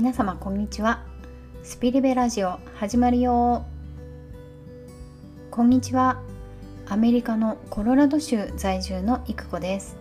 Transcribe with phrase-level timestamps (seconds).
[0.00, 1.04] 皆様こんにちは。
[1.62, 3.66] スピリベラジオ始まるよ。
[5.50, 6.22] こんにちは。
[6.88, 9.98] アメリカのコロラド州在住のいくこです。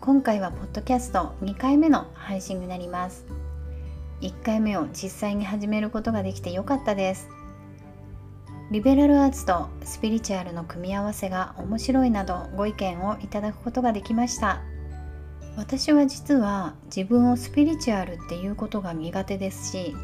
[0.00, 3.26] 今回はポッドキャスト2回目の配信になります。
[4.20, 7.28] 1回目を実際に始めることができてよかったです。
[8.70, 14.62] リベラルアーツとスピリチュアルの組み合わせが面白いなどご意見をいただくことができました。
[15.56, 19.96] 私は実は自分をスピリチュアルっていうことが苦手ですし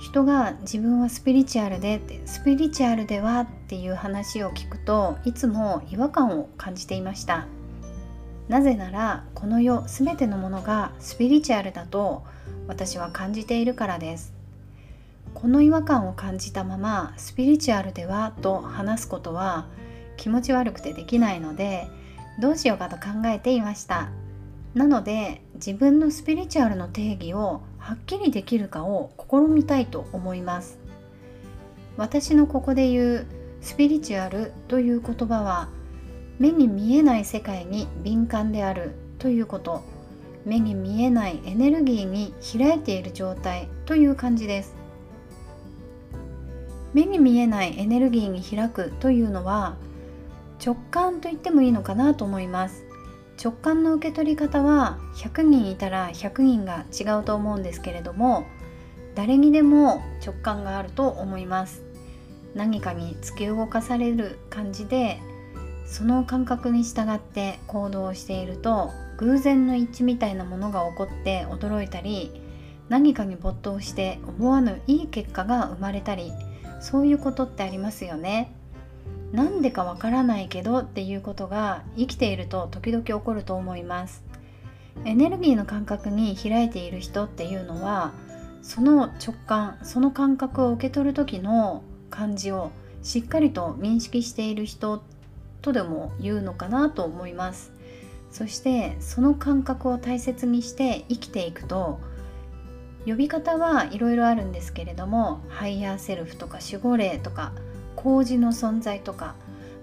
[0.00, 7.46] 人が自分はスピリチュアルでスピリチュアルではっていう話を聞くといつも違和感を感じていました。
[8.48, 12.24] なぜならこの世全てのものがスピリチュアルだと
[12.66, 14.32] 私は感じているからです。
[15.34, 19.66] この違和感を感じたままスピリチュアルではと話すことは
[20.16, 21.88] 気持ち悪くてできないので
[22.40, 24.10] どうしようかと考えていました。
[24.78, 30.78] なので自分のスピリチュアルの定義をはっきりできるかを試みたいと思います。
[31.96, 33.26] 私のここで言う
[33.60, 35.68] スピリチュアルという言葉は
[36.38, 39.82] 目に見えない世界に敏感であるということ。
[40.44, 44.76] 目に見えないエネルギーに開いている状態という感じです。
[46.94, 49.74] 目に見えないエネルギーに開くというのは
[50.64, 52.87] 直感と言ってもいいのかなと思います。
[53.42, 58.46] 直感の受け取り方は100人いたら100人が違うと思うんですけれども
[59.14, 61.82] 誰にでも直感があると思います。
[62.54, 65.20] 何かに突き動かされる感じで
[65.86, 72.40] その感覚に従って行動していると偶然の一致みたいなものが起こって驚いたり
[72.88, 76.32] 何かに没頭して思わぬいい結果が生まれたり
[76.80, 78.54] そういうことってありますよね。
[79.32, 84.24] なんでかわからないけどっていうことが生きていると時々起こると思います。
[85.04, 88.12] エネルギーの感覚に開いている人っていうのは
[88.62, 92.72] その直感その感覚を受け取る時の感じを
[93.02, 95.02] しっかりと認識している人
[95.62, 97.72] とでも言うのかなと思います。
[98.30, 101.98] そしてその感覚を大切にして生きていくと
[103.06, 107.52] 呼び方はいろいろあるんですけれどもハイヤーセルフとか守護霊とか
[107.98, 109.34] 高次の存在とか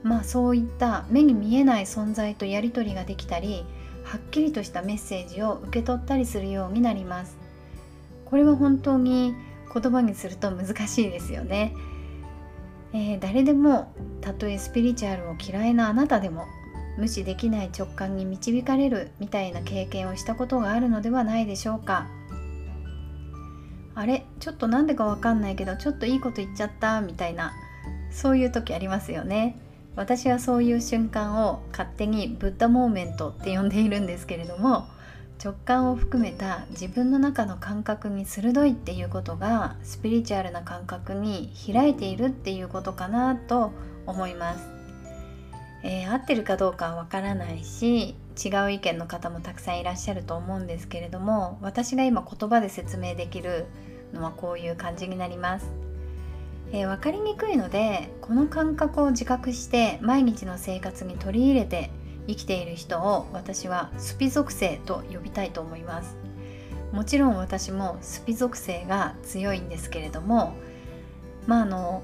[0.03, 3.65] まあそういった目に見えない存在とやり取りができたり
[4.03, 7.37] はっきりとしたメッセージを受け取ったりするようになります
[8.25, 9.35] これは本当に
[9.73, 11.73] 言葉にすると難しいですよね、
[12.93, 16.45] えー、誰でもたとえスピリチュアルを嫌いなあなたでも
[16.97, 22.07] 無視できない直感に導かれるみたいな経験をしたことがあるのではないでしょうか
[23.95, 27.53] あれちょっとなんでかわかんないけどちょっといいこと言っちゃったみたいな
[28.15, 29.59] そういう時ありますよね。
[29.97, 34.87] 私はそういう瞬間を勝手にブッダモーメントって呼んでいるんですけれども
[35.41, 43.71] 直感を含めた自分の中の感覚に鋭いっていうことがスピリチュアルな感覚に開いているっていうことかなと
[44.05, 44.67] 思います、
[45.83, 53.65] えー、合ってるかどうかはわからないし違う意見の方もたくさんいらっしゃると思うんですけれども私が今言葉で説明できる
[54.13, 55.84] のはこういう感じになります。
[56.75, 61.89] えー、分かりにくいのでこの感覚を自覚して毎日の生活に取り入れて
[62.27, 66.17] 生きている人を私はスピ属性と呼びたいと思います。
[66.91, 70.53] もちろん私もスピ属性が強いんですけれども
[71.47, 72.03] まああの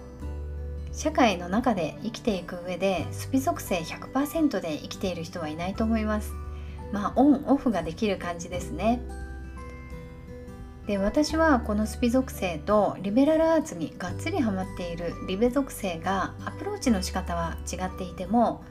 [0.93, 6.33] 社会の中で生きていく上でスピ属性100%で生きている人はいないと思います。
[6.93, 9.01] まあオンオフができる感じですね。
[10.91, 18.61] で私はこのスピ属性とリベラルアーツにがっつりハマっているリベ属性がアプローチの仕方は違っていても、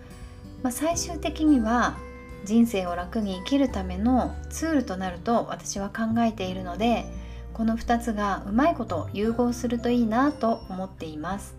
[0.63, 1.97] まあ、最終的には
[2.45, 7.07] 人生を楽に生きるためのツールとなると私は考えているので
[7.55, 11.57] この2つがうまいこと融合するといいなと思っています。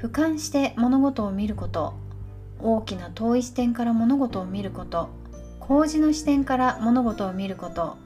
[0.00, 1.94] 俯瞰して物事を見ること
[2.60, 5.08] 大きな遠い視点から物事を見ること
[5.58, 7.96] 工事の視点から物事を見ること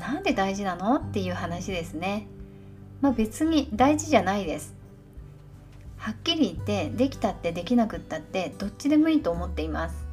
[0.00, 0.96] なんで大事なの？
[0.96, 2.26] っていう話ですね。
[3.00, 4.74] まあ、別に大事じゃないです。
[5.96, 10.06] はっきり言ってできたってできなくったってどっちでもいいと思っています。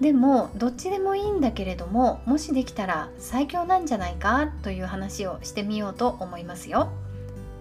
[0.00, 6.88] でもどっちでもいいんだけれどももしできたら最強なんじゃないかという話をしてみようと思いますよ。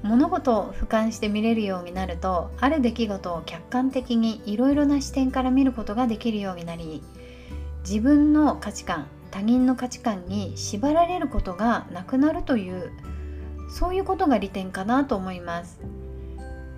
[0.01, 7.04] 物事を俯瞰して見れるようになるとある出来事を客観的にいろいろな視点から見ることができるようになり
[7.88, 12.92] 自分の価値観他人の価値観に縛られることがなくなるという
[13.72, 15.80] そういうことが利点かなと思います。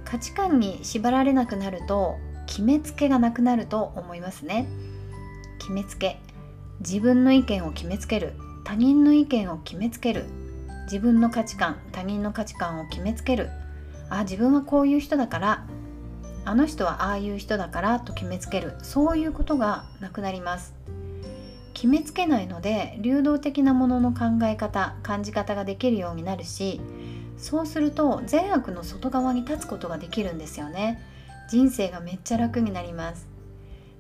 [0.05, 4.67] 価値観に縛られなくなると決めつけがなくなると思いますね。
[5.57, 6.19] 決めつけ。
[6.81, 8.33] 自分の意見を決めつける。
[8.63, 10.25] 他人の意見を決めつける。
[10.83, 13.49] 自分の価値観他人の価値観を決めつける。
[14.09, 15.65] あ自分はこういう人だから
[16.45, 18.75] あの人はああいう人だからと決めつける。
[18.83, 20.75] そういうことがなくなります。
[21.73, 26.79] 決めつけないので流動的なものの考え方感じ方ができるようになるし
[27.37, 31.01] そうすると善悪の外側に立つことができるんですよね。
[31.49, 33.27] 人生がめっちゃ楽になります。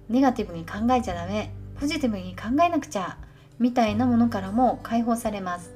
[0.09, 1.53] ネガティブに考えちゃダメ。
[1.79, 3.17] ポジティブに考えなくちゃ。
[3.59, 5.71] みたいなものからも解放されます。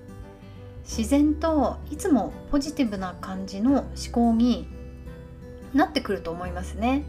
[0.85, 4.67] 自然といつもポジティブな感じの思考に
[5.73, 7.03] なってくると思いますね。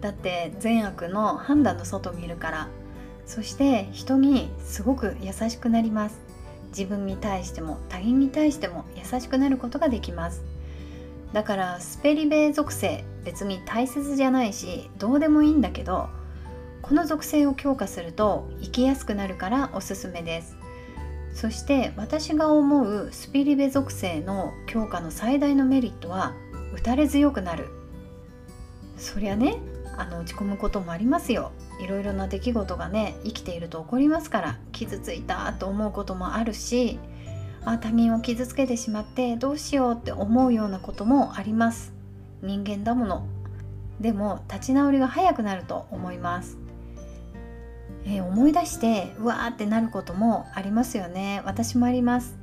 [0.00, 2.68] だって善悪の判断の外にいるから。
[3.30, 6.18] そして人にすごく優しくなります。
[6.70, 10.42] 自分に対しても他人に対しても優しくなることができます。
[11.32, 16.08] だからスペリベ属性別に大切じゃないしどうでもいいんだけど
[16.82, 20.56] この属性を強化すると生きやすくなるからおすすめです。
[21.32, 26.34] そして私が思うスピリベ属性の強化の最大のメリットは
[26.74, 27.68] 打たれ強くなる。
[28.96, 29.58] そりゃね
[29.96, 31.52] あの落ち込むこともありますよ。
[31.82, 36.98] いろいろな出来事がね生きていると起こりますから傷ついたと思うこともあるし
[37.64, 41.92] あ他人を傷つけてしまってどうしようって思うようなこともあります。
[42.42, 43.26] 人間だもの。
[44.00, 46.56] でも立ち直りが早くなると思います。
[48.06, 51.42] えー、思い出してうわーってなることもありますよね。
[51.44, 52.38] 私もあります。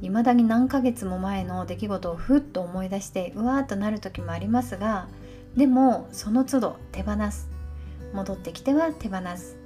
[0.00, 5.06] 未だに何ヶ月も前の出来事をふっと思い出してうわーっとなる時もありますが
[5.56, 7.51] でもその都度手放す。
[8.12, 9.56] 戻ってきては手放す。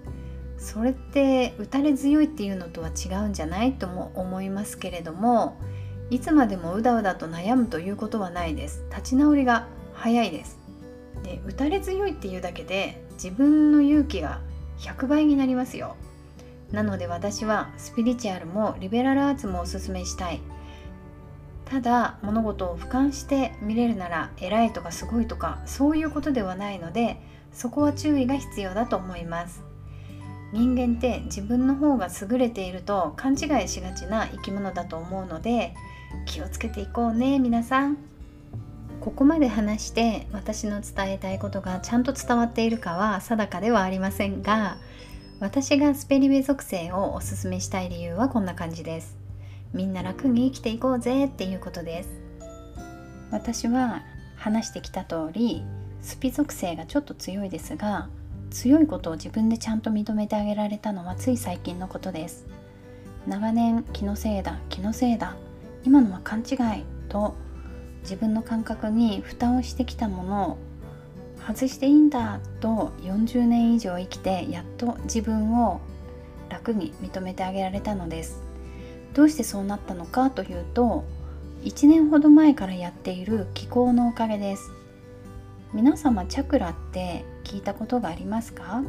[0.58, 5.58] それって打たれ強いっていうのとは違うんじゃないとも思いますけれども
[6.08, 8.84] いつまでもうだうだと悩むということはないです。
[8.90, 10.58] 立ち直りが早いです。
[11.22, 14.40] で打たれ強いっていうだけで自分の勇気が
[14.78, 15.96] 100倍になりますよ。
[16.70, 20.40] なので私はスピリチュアルもリベラルアーツもおすすめしたい。
[21.64, 27.20] ただ物事を俯瞰して見れるなら偉いとかすごいとかそういうことではないので
[27.56, 29.62] そこは注意が必要だと思います。
[30.52, 35.74] 人間って自分の方が優れていると勘違いしがちな生き物だと思うので
[36.24, 37.96] 気をつけていこうね皆さん。
[39.00, 44.78] ここまで話して私の伝えたいことがちゃんと伝わっているかは定かではありませんが
[45.38, 49.16] 私がスペリベ属性をおすすめしたい理由はこんな感じです。
[49.72, 52.08] みんな楽に生きていこうぜっていうことです。
[53.30, 54.02] 私は
[54.36, 55.62] 話してきた通り
[56.06, 58.08] スピ属性がちょっと強いですが
[58.50, 62.46] 強いことを自分でちゃんと認めてあげられたのはつい最近のことです。
[63.26, 65.34] 長年気のせいだ気のせいだ
[65.84, 67.34] 今のは勘違いと
[68.02, 70.58] 自分の感覚に蓋をしてきたものを
[71.44, 75.80] 外していいんだと40年以上生きてやっと自分を
[76.48, 78.40] 楽に認めてあげられたのです。
[79.12, 81.02] どうしてそうなったのかというと
[81.64, 84.70] 1年ほど前からやっている気候のおかげです。
[85.76, 88.82] 皆様チャクラって聞いたことがありますか？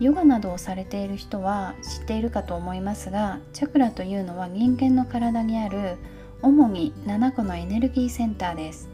[0.00, 5.98] ヨガなどをされている人は知っているかと思いますがチャクラというのは人間の体にある
[6.42, 8.88] 主に7個のエネルギーセンターです。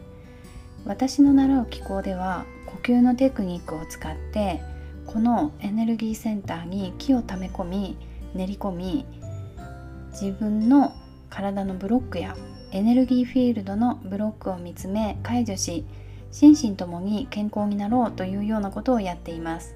[0.85, 4.61] 私の習う機構では呼吸のテクニックを使って
[5.07, 7.97] このエネルギーセンターに気を溜め込み
[8.35, 9.07] 練り込み
[10.11, 10.93] 自分の
[11.31, 12.37] 体のブロックや
[12.71, 15.87] エネルギーフィールドのブロックを見つめ解除し
[16.31, 19.75] 心身ともに健康になろうというようなことをやっています。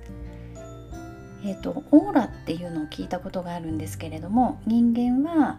[1.44, 5.58] えーと、オーラっていうのを聞いたことがあるんですけれども人間は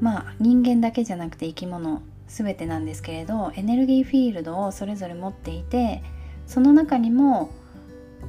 [0.00, 6.02] まあ人間だけじゃなくて生き物全てなんですけれどエネルギーフィールドをそれぞれ持っていて
[6.46, 7.50] その中にも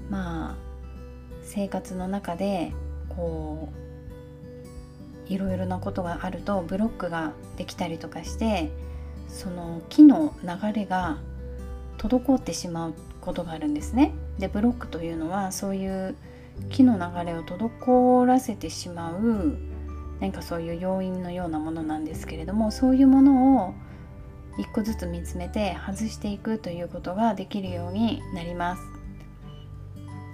[0.10, 0.55] まあ
[1.43, 2.72] 生活の中で
[3.10, 3.69] こ
[5.29, 8.72] ういろいろなことがあるとブロックができたりとかして
[9.27, 11.17] その木の流れが
[11.97, 14.13] 滞ってしまうことがあるんですね。
[14.39, 16.15] でブロックというのはそういう
[16.69, 19.57] 木の流れを滞らせてしまう
[20.19, 23.73] 何かそういう要因のようなものなんですけれどもそういうものを
[24.57, 28.81] 一個ずつ見つめて外していくということができるようになります。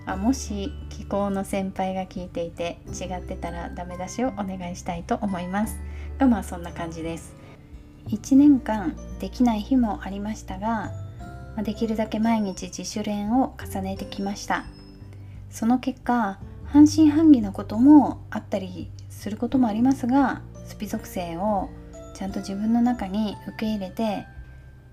[0.05, 5.79] あもし気候の先輩が聞いていて違ってたらダメ出しをお願いしたいと思います。
[6.17, 7.35] がまあそんな感じです。
[8.07, 10.91] 1年間できない日もありましたが
[11.57, 14.65] できるだけ毎日自主練を重ねてきました。
[15.49, 21.69] その結果半信半疑なこともあったりすることもありますがスピ属性を
[22.13, 24.25] ちゃんと自分の中に受け入れて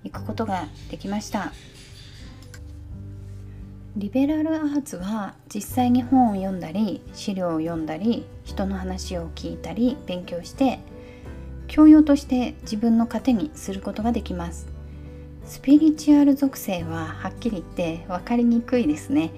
[0.02, 1.52] いくことができました。
[3.96, 10.78] リベラルアーツは実際に本を読んだり資料を読んだり人の話を聞いたり勉強して
[11.66, 14.77] 教養として自分の糧にすることができます。
[15.48, 19.30] スピリチュアル属性ははっきり言って分かりにくいですね。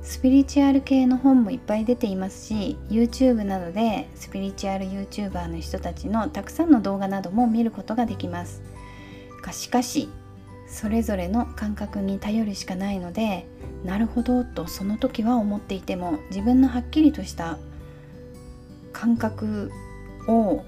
[0.00, 8.62] スピリチュアル系の本もいっぱい出ていますし YouTube などでスピリチュアル YouTuber の人たちのたくさんの動画なども見ることができます。
[9.42, 10.08] がしかし
[10.68, 13.46] それぞれの感覚に頼るしかないので
[13.84, 17.58] なるほどとその時は思っていても自分のはっきりとした
[18.92, 19.72] 感覚
[20.28, 20.64] を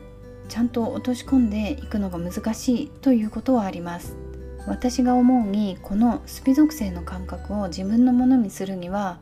[0.48, 4.27] ちゃんと落とし込んでいくのが難しいということはあります。
[4.68, 9.18] 私が思うにこのスピ属性の感覚を自分のものにするには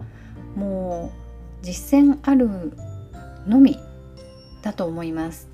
[0.56, 1.12] も
[1.62, 2.72] う実践ある
[3.46, 3.78] のみ
[4.62, 5.48] だと思います。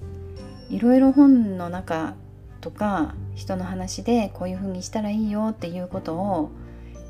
[0.71, 2.15] いろいろ本の中
[2.63, 6.51] とか人の話でこういう風にしたらいいよっていうことを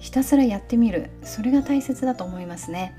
[0.01, 1.11] ひたすらやってみる。
[1.23, 2.97] それが大切だと思いますね、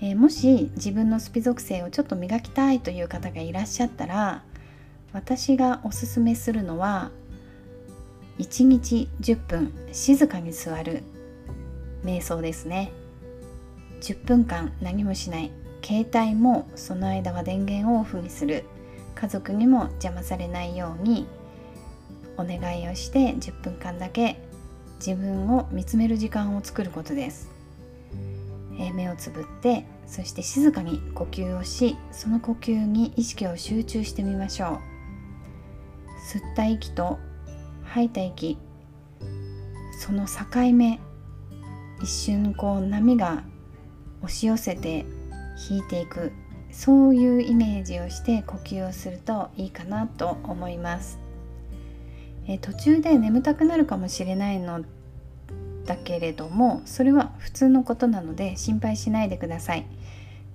[0.00, 4.42] えー、もし自分のスピ属性をちょっと磨きたいという方がいらっしゃったら
[5.12, 7.10] 私がおすすめするのは
[8.42, 11.04] 1日10分静かに座る。
[12.04, 12.92] 瞑想ですね。
[14.00, 15.52] 10分間何もしない。
[15.84, 18.64] 携帯もその間は電源をオフにする。
[19.14, 21.28] 家族にも邪魔されないように
[22.36, 24.40] お願いをして10分間だけ
[24.96, 27.48] 自分を見つめる時間を作ることです、
[28.80, 34.92] え、目をつぶってそして静かに呼吸をしその呼吸に意識を集中してみましょう。
[36.34, 37.18] 吸った息と
[37.94, 38.56] 吐いた息。
[40.00, 40.98] その境目
[42.02, 43.44] 一瞬こう波が
[44.22, 45.04] 押し寄せて
[45.70, 46.32] 引いていく。
[46.70, 51.18] そういうイメージをして呼吸をするといいかなと思います。
[52.48, 54.82] え途中で眠たくなるかもしれないの
[55.84, 59.86] だけれどもそれは普通のことなので心配しないでください。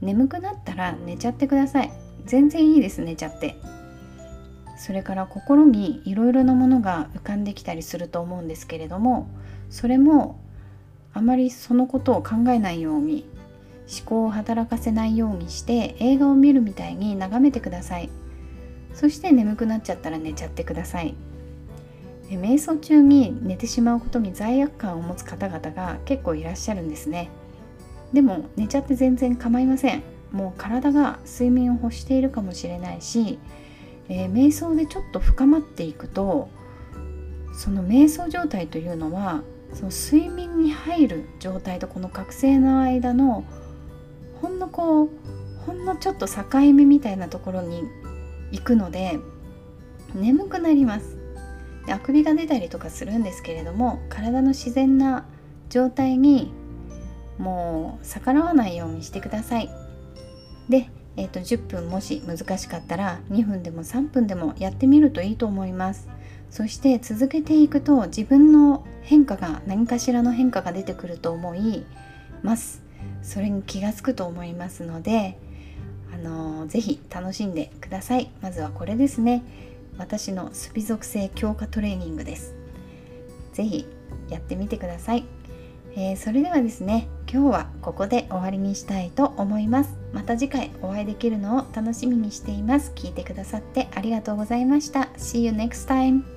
[0.01, 1.91] 眠くなったら寝ちゃってください。
[2.25, 3.55] 全然いいです寝ちゃって。
[4.77, 9.27] それから心にいろいろなものが浮かんできたりすると思うんですけれども
[9.69, 10.39] それも
[11.13, 13.25] あまりそのことを考えないように
[13.89, 18.09] 思考を働かせないようにして映画を見るみたいに眺めてください。
[18.93, 21.15] そして眠くなっちゃったら寝ちゃってください。
[22.29, 27.29] 瞑想中に寝てしまうことに罪悪感を持つ方々が結構いらっしゃるんですね。
[28.11, 30.03] でも寝ちゃって全然構いません。
[30.31, 33.39] もう体が睡眠を欲しているかもしれないし、
[34.09, 36.49] えー、瞑想でちょっと深まっていくと
[37.53, 43.43] その瞑想状態というのはその睡眠に入る状態とこの覚醒の間の
[44.41, 45.09] ほんのこう
[45.65, 47.83] ほんのちょっと境目みたいなところに
[48.51, 49.19] 行くので
[50.15, 51.17] 眠くなります。
[51.85, 55.25] であくびが出たりとかするんですけれども体の自然な
[55.69, 56.51] 状態に
[57.37, 59.69] もう逆らわないようにしてください。
[60.69, 66.07] で、えーと、10分もし難しかったら2分でも3分でもやってみるといいと思います。
[66.49, 71.85] そして続けていくと自分の変化が何かしらの変化が出てくると思い
[72.43, 72.81] ます。
[73.21, 75.37] それに気がつくと思いますので
[76.13, 78.31] あのー、ぜひ楽しんでください。
[78.41, 79.43] まずはこれですね。
[79.97, 82.53] 私のスピ属性強化トレーニングです。
[83.53, 83.87] ぜひ
[84.29, 85.25] やってみてください、
[85.97, 89.97] えー、それではですね今日はここで終わりにしたいと思います。
[90.13, 92.93] また次回お会いできるのを楽しみにしています。
[92.95, 95.09] 聞いてくださってありがとうございました。
[95.17, 96.36] See you next time